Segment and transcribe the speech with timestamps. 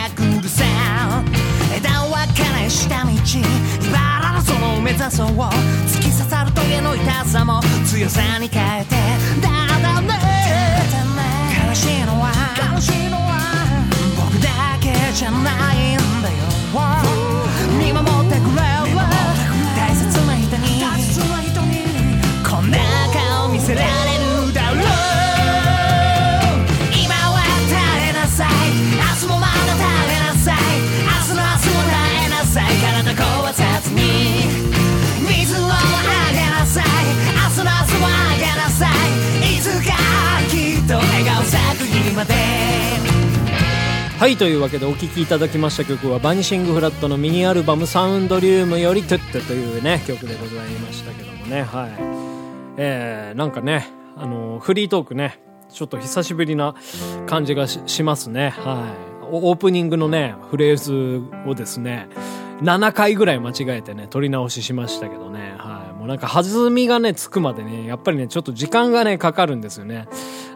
[0.00, 0.64] が来るさ
[1.76, 6.50] 枝分かれした道茨の園を目指そう突き刺さる。
[6.52, 8.96] 棘の痛さも強さに変えて
[44.20, 51.62] はいというわけでお聴きいただきました曲はバニシングフラットのミニアルバム「サウンドリウム」より「トゥット」というね曲でございましたけどもね。
[51.62, 51.90] はい。
[52.76, 56.74] えー、なんかねあのフリートークねちょっと久しぶりな
[57.26, 58.50] 感じがしますね。
[58.58, 59.26] はい。
[59.30, 62.06] オープニングのねフレーズをですね
[62.60, 65.54] 7回ぐらい間違えてね撮り直ししましたけどね。
[65.56, 65.98] はい。
[65.98, 70.08] もうなんか弾みがねつくまでねやっぱりねちょっと時間がねかかるんですよね。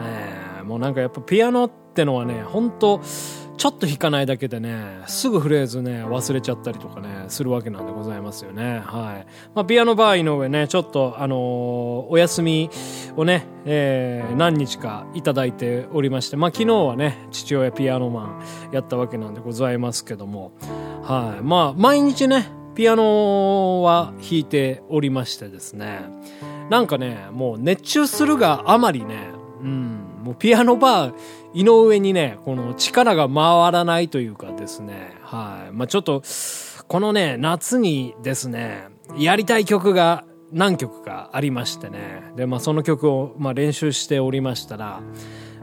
[0.00, 3.00] えー、もうなんかやっぱピアノってのはね本当
[3.58, 8.80] ちょっと弾かないだけでね、すぐフレーズね、忘れちゃったりとかね、するわけなんでございますよね。
[8.84, 9.26] はい。
[9.52, 11.38] まあ、ピアノバー井上ね、ちょっと、あのー
[12.10, 12.70] お休み
[13.16, 18.42] をね、えー何日かいいておりまして、まあ、昨日はね、父親ピアノマン
[18.72, 20.52] やったわけなんでございますけども、
[21.02, 21.42] はい。
[21.42, 26.00] まあ、毎日ね、ピアノは弾いておりましてですね、
[26.70, 29.30] なんかね、もう熱中するがあまりね、
[29.60, 31.14] うん、もうピアノバー
[31.54, 35.72] 井上にね、この力が回らないというかですね、はい。
[35.72, 36.22] まあちょっと、
[36.86, 42.22] このね、夏にですね、やりたい曲が何曲かありましてね。
[42.36, 45.00] で、まあその曲を、まあ練習しておりましたら、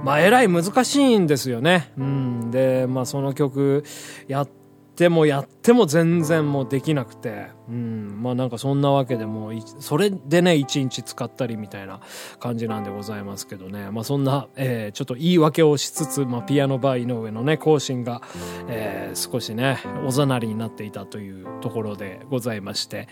[0.03, 1.91] まあえらい難しいんですよね。
[1.95, 2.49] うん。
[2.49, 3.83] で、まあその曲
[4.27, 4.64] やって
[5.09, 8.19] もやっても全然もうできなくて、うん。
[8.21, 11.99] まあなんかそんなわけでもう、それでね、一日使ったりみたいな
[12.39, 13.91] 感じなんでございますけどね。
[13.91, 18.21] まあそんな、えーちょっと言い訳をしつつ、まあピアノバー井上のね、更新が、
[18.67, 23.07] えー少しね、おざなりになっていたというところでございまして。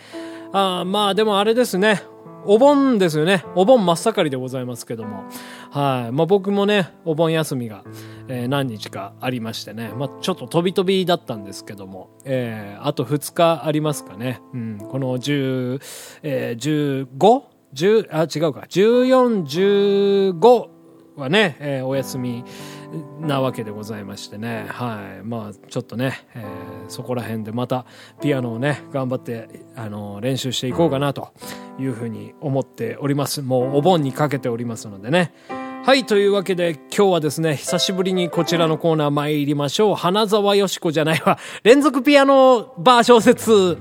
[0.52, 2.04] あまあでもあれですね。
[2.46, 3.44] お盆ですよね。
[3.56, 5.24] お盆真っ盛りでございますけども。
[5.72, 6.12] はい。
[6.12, 7.84] まあ僕もね、お盆休みが、
[8.28, 9.92] えー何日かありましてね。
[9.96, 12.10] まあちょっと飛び飛びだったんですけども。
[12.26, 14.42] えーあと2日ありますかね。
[14.54, 14.78] うん。
[14.78, 15.80] この10、
[16.24, 17.44] えー、15?
[17.74, 18.66] 10あ、違うか。
[18.70, 20.68] 14、15
[21.16, 22.44] はね、えーお休み
[23.20, 24.66] なわけでございましてね。
[24.70, 25.26] はい。
[25.26, 27.86] まあ、ちょっとね、えーそこら辺でまた
[28.22, 31.34] ピアノをね、頑張って、あの、練習していこうかなと
[31.80, 33.42] いうふうに思っております。
[33.42, 35.34] もうお盆にかけておりますのでね。
[35.86, 36.06] はい。
[36.06, 39.96] というわけで、今日はですね、久しぶりにこちらのコーナー参りましょう。
[39.96, 41.38] 花沢よしこじゃないわ。
[41.64, 43.78] 連続ピアノバー小説。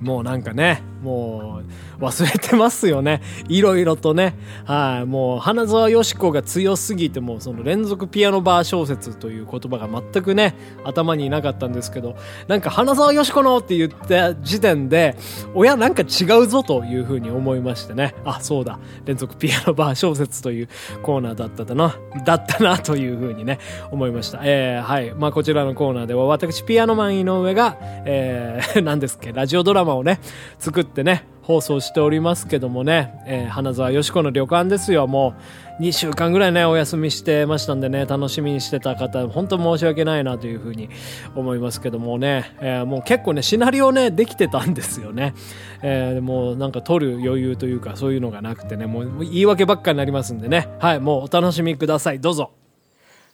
[0.00, 1.62] もうなんかね、も
[1.98, 3.22] う忘れてますよね。
[3.48, 4.34] いろいろとね。
[4.64, 5.06] はい。
[5.06, 10.54] もう花沢よしこが強すぎて、もうその連続ピアノバー小説という言葉が全くね、
[10.84, 12.16] 頭になかったんですけど、
[12.46, 15.16] なんか花沢よしこのって言った時点で、
[15.54, 18.14] 親なんか違うぞというふうに思いましてね。
[18.24, 18.78] あ、そうだ。
[19.04, 20.68] 連続ピアノバー小説という
[21.02, 23.58] コーナーだっただな、だったなというふうにね、
[23.90, 24.40] 思いました。
[24.42, 25.12] えー、はい。
[25.14, 30.20] まあこちらのコーナーでは私ピアノマン井上が、えー、 何ですっけ、ラジオドラマをね、
[30.58, 35.34] 作ってね、放送しておりますけどもね、えー花沢よしこの旅館ですよ、も
[35.78, 40.90] う2週間ぐらいね、お休みしてましたんでね、楽しみにしてた方、本当申し訳ないなというふうに
[41.34, 45.34] 思いますけどもね、えーもう結構ね、シナリオね、できてたんですよね。
[45.82, 52.50] えーでもうなんか撮る余裕というか、そういうのがなくてね、もう言い訳ばっかになりますんでね、はい、もうお楽しみください、どうぞ。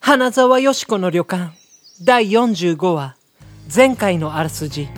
[0.01, 1.53] 花沢よしこの旅館。
[2.05, 3.17] 第45話。
[3.75, 4.89] 前回のあらすじ。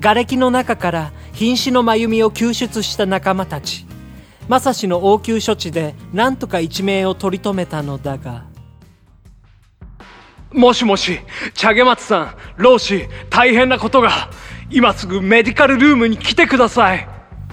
[0.00, 3.86] 瓦礫の中から瀕死の真由美を救出した仲間たち。
[4.46, 8.44] 正志の応急処置で何とか一命を取り留めたのだが。
[10.52, 11.18] もしもし
[11.54, 14.28] チャゲマツさん老子大変なことが。
[14.68, 17.08] 今すぐメディカルルームに来てください。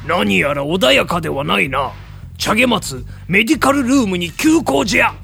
[0.05, 1.93] 何やら穏やかではないな。
[2.37, 5.15] チャゲマツ、メディカルルームに急行じゃ。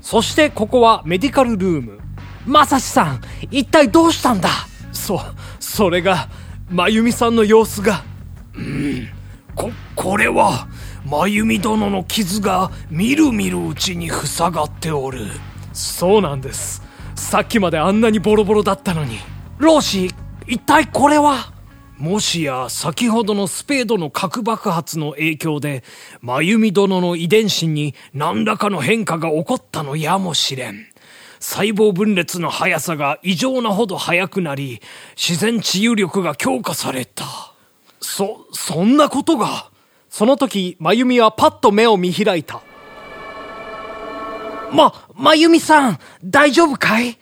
[0.00, 1.98] そしてここはメディカルルーム。
[2.46, 3.20] まさしさん
[3.50, 4.48] 一体どうしたんだ？
[4.92, 5.20] そ
[5.58, 6.28] それが
[6.70, 8.04] 真由美さんの様子が。
[8.54, 9.08] うん。
[9.56, 10.68] ここれは
[11.04, 15.26] 真由美殿の傷がみるみるうちに塞がっておる。
[15.72, 16.82] そうなんです。
[17.16, 19.18] さっきまであんなにボロボロだったのに。
[19.58, 20.10] 老子
[20.46, 21.52] 一体これは？
[21.98, 25.84] もしや先ほどのスペードの核爆発の影響で
[26.22, 30.86] 真由美殿の遺伝子に何らかの変化が起こったのやもしれん
[31.40, 34.80] 細胞分裂の速さが異常なほど速くなり
[35.16, 37.24] 自然治癒力が強化された。
[38.00, 39.70] そそんなことが？
[40.08, 42.62] その時真由美はパッと目を見開いた。
[44.72, 47.18] ま真由美さん大丈夫かい？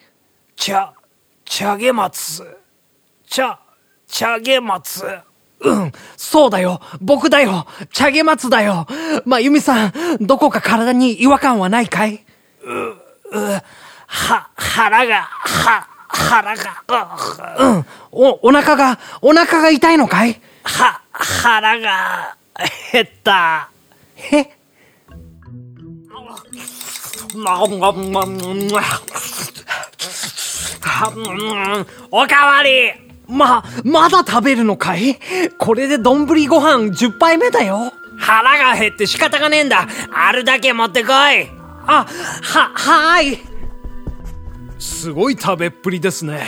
[0.57, 0.93] ちゃ
[1.45, 2.45] 茶毛松。
[3.27, 3.61] 茶
[4.07, 5.05] 茶毛松。
[5.61, 6.81] うん、そうだよ。
[7.01, 7.67] 僕だよ。
[7.93, 8.87] 茶毛松だよ。
[9.25, 12.25] まゆみさん、どこか体に違和感はないかい？
[12.63, 13.63] うう
[14.09, 16.83] は腹がは腹が
[17.59, 17.87] うん。
[18.11, 20.41] おお腹がお腹が痛いのかい？
[20.65, 22.37] は腹が
[22.93, 23.69] 減った。
[24.33, 24.57] え？
[32.11, 32.93] おかわり。
[33.29, 35.19] ま、まだ食べるのかい？
[35.59, 37.93] これで丼ご飯10杯目だよ。
[38.19, 39.87] 腹が減って仕方がねえんだ。
[40.13, 41.13] あるだけ持ってこい。
[41.87, 42.07] あ、
[42.43, 43.48] は、はーい。
[44.79, 46.43] すごい食べっぷりですね。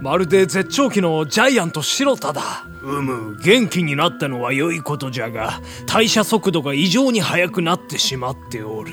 [0.00, 2.66] まるで絶頂期のジャイアント白田だ。
[2.82, 8.92] うむ元気になったのは良いことじゃが代謝速度が異常に速くなってしまっておる。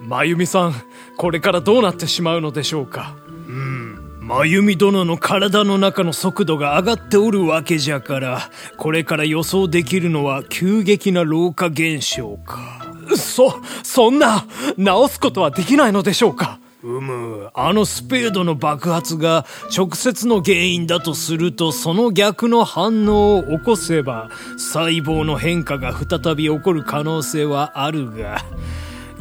[0.00, 0.74] 真由美さん
[1.16, 3.16] これからどうなってしまうのでしょうか？
[3.28, 12.86] うん真由美殿の体の中の速度が上がっておるわけじゃからこれから予想できるのは急激な老化現象か。
[13.16, 14.44] そそんな
[14.76, 16.58] 治すことはできないのでしょうか？
[16.82, 17.17] うむ
[17.54, 19.46] あのスペードの爆発が
[19.76, 28.44] 直接の原因だとするとその逆の反応を起こせば細胞の変化が再び起こる可能性はあるが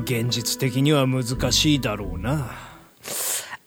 [0.04, 2.52] 現実的には難しいだろうな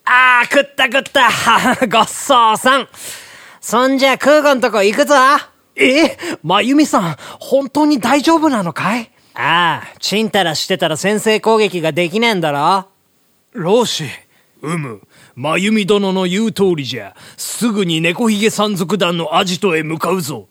[0.05, 1.29] あー、食った食った。
[1.87, 2.89] ごっそうさん。
[3.61, 5.15] そんじゃ、空母んとこ行くぞ。
[5.77, 6.17] え？
[6.43, 9.11] 真由美さん本当に大丈夫なのかい？
[9.35, 12.89] ああ、ちんたらしてたら先制攻撃ができねえんだろ
[13.53, 14.05] 老子
[14.63, 15.03] うむ。
[15.37, 17.15] 真由美殿の言う通りじゃ。
[17.37, 20.49] すぐに猫ひげ山賊団のアジトへ向かうぞ。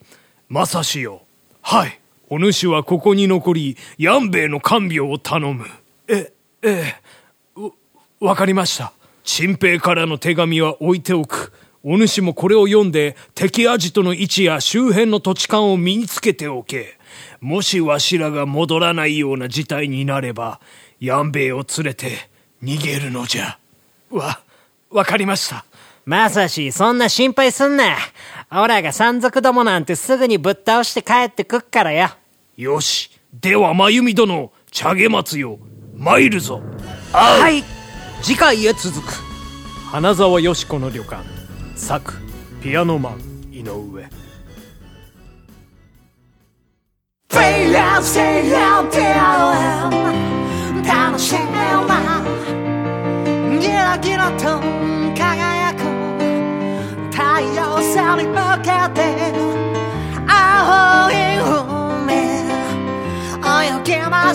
[0.48, 1.22] まさしよ。
[1.62, 2.00] はい。
[2.30, 5.66] お主はここに残りヤンベイの看病を頼む。
[6.08, 6.94] え、え
[7.58, 7.72] え、わ、
[8.20, 8.94] わかりました。
[9.24, 11.54] 陳平からの手紙は置いておく。
[11.84, 17.00] お主もこれを読んで敵アジトの位置や周辺の土地勘を身につけておけ。
[17.42, 20.60] もしわしらが戻らないような事態になれば
[21.00, 22.30] ヤンベイを連れて
[22.64, 23.58] 逃げるのじゃ
[24.12, 24.42] わ、
[24.90, 25.66] わかりました。
[26.06, 27.96] まさし、そんな心配すんな。
[28.52, 32.10] オラが山賊どもなんてすぐにぶっ倒して帰ってくっからよ。
[32.58, 33.12] よし。
[33.32, 35.60] では真由美殿茶毛松よ。
[35.96, 36.62] 参るぞ。
[37.12, 37.64] はい。
[38.22, 39.14] 次回へ続く。
[39.92, 41.24] 花沢よし子の旅館。
[41.76, 42.14] 作
[42.62, 44.10] ピアノマン井上。
[47.30, 49.39] Play out, stay out, down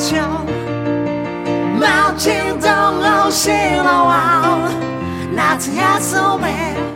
[0.04, 2.28] ぎましょう街
[2.60, 4.70] としのは
[5.34, 6.93] 夏休み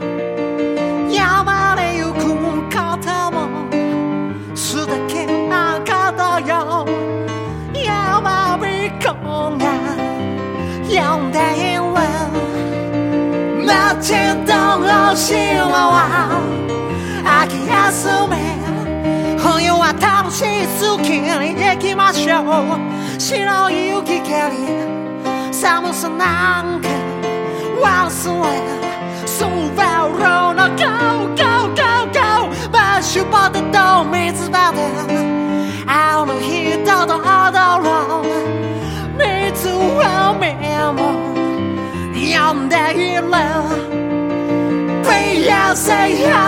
[21.79, 26.89] きましょう白い雪蹴り寒さなんか
[27.83, 30.19] 忘れスーバル
[30.55, 30.83] の Go
[31.35, 31.45] Go
[31.75, 31.83] Go
[32.13, 32.19] Go
[32.71, 34.77] マッシュポテト水場で
[35.87, 37.89] あの人と踊ろ
[38.23, 38.29] う。
[39.19, 39.79] 水を
[40.35, 40.47] 見
[40.95, 40.99] も
[42.15, 43.23] 呼んでいる
[45.05, 46.48] Be a say out there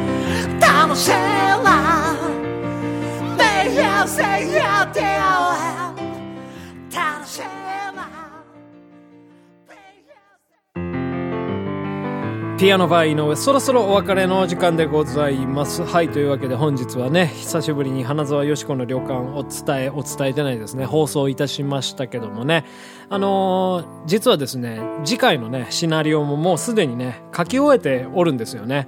[12.61, 15.81] ピアノバー井上そろそろお別れの時間でございます。
[15.81, 20.85] はいというわけで本日はね久しぶりに花沢よし子の旅館を伝えお伝えてないですね。
[20.85, 22.65] 放送いたしましたけどもね。
[23.09, 28.87] あのー実はですね次回のねシナリオももうすでにね書き終えておるんですよね。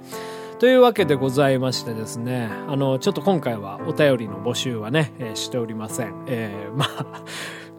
[0.60, 6.14] というわけでございましてですね、あの、ちょっと今回はお便りの募集はね、えーしておりません。
[6.28, 7.06] えーまあ、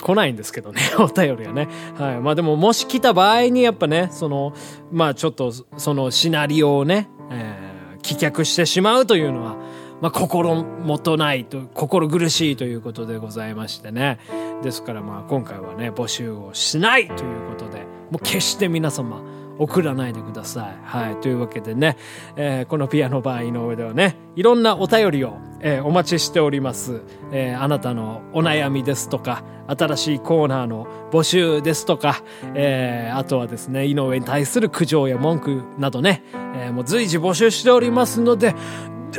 [0.06, 1.68] 来ないんですけどね、 お便りはね。
[1.98, 2.20] はい。
[2.20, 4.54] まあでも、もし来た場合にやっぱね、その、
[4.92, 7.66] まあちょっと、そのシナリオをね、えー
[8.06, 9.56] 棄却してしまうというのは、
[10.00, 14.20] まあ心もとないと、心苦しいということでございましてね。
[14.62, 17.80] ですからまあ今回はね、募集をしないということで、
[18.12, 19.24] もう決して皆様、
[19.58, 20.78] 送らないでください。
[20.84, 21.16] はい。
[21.22, 21.98] というわけでね、
[22.36, 27.02] えーこのピアノバー井上ではね、いろんなお便りを、えーお待ちしております。
[27.32, 32.22] えーあなたのお悩みですとか、新しいコーナーの募集ですとか、
[32.54, 36.24] えーあとはですね、井上に対する苦情や文句などね、
[36.56, 38.54] えーもう随時募集しておりますので、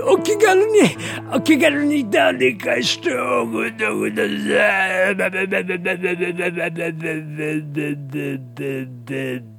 [0.07, 0.81] お気軽に、
[1.35, 4.31] お気軽に誰かしておくてくださ
[9.50, 9.56] い。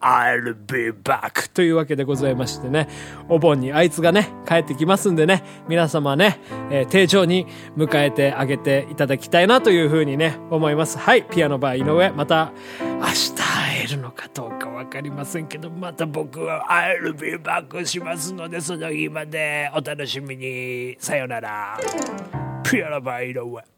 [0.00, 2.88] I'll be back というわけでございましてね、
[3.28, 6.40] お盆にあいつがね、帰ってきますんでね、皆様ね、
[6.70, 10.98] えー丁重に迎えてあげていただきたいなというふうにね、思います。
[10.98, 20.96] はい、ピアノバー井上、また明日会えるのかどうかわかりませんけど、また僕は I'll be back しますので、その日までお楽しみに。
[20.98, 21.78] さよなら。
[22.64, 23.77] ピアノバー井上。